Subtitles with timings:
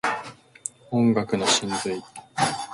[0.89, 2.01] 音楽の真髄